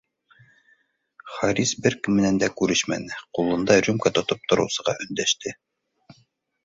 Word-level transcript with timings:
Харис 1.33 1.73
бер 1.83 1.97
кем 2.07 2.17
менән 2.21 2.39
күрешмәне, 2.61 3.19
ҡулында 3.39 3.77
рюмка 3.89 4.13
тотоп 4.19 4.49
тороусыға 4.53 4.97
өндәште: 5.07 5.55